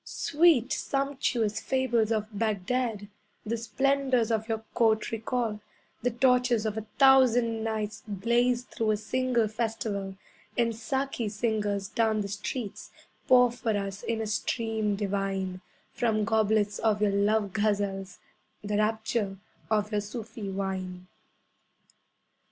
Sweet, 0.03 0.73
sumptuous 0.73 1.59
fables 1.59 2.11
of 2.11 2.25
Baghdad 2.33 3.07
The 3.45 3.55
splendours 3.55 4.31
of 4.31 4.49
your 4.49 4.63
court 4.73 5.11
recall, 5.11 5.59
The 6.01 6.09
torches 6.09 6.65
of 6.65 6.75
a 6.75 6.87
Thousand 6.97 7.63
Nights 7.63 8.01
Blaze 8.07 8.63
through 8.63 8.89
a 8.89 8.97
single 8.97 9.47
festival; 9.47 10.15
And 10.57 10.75
Saki 10.75 11.29
singers 11.29 11.87
down 11.87 12.21
the 12.21 12.29
streets, 12.29 12.89
Pour 13.27 13.51
for 13.51 13.77
us, 13.77 14.01
in 14.01 14.21
a 14.21 14.25
stream 14.25 14.95
divine, 14.95 15.61
From 15.93 16.23
goblets 16.25 16.79
of 16.79 16.99
your 17.03 17.11
love 17.11 17.53
ghazals 17.53 18.17
The 18.63 18.77
rapture 18.77 19.37
of 19.69 19.91
your 19.91 20.01
Sufi 20.01 20.49
wine. 20.49 21.05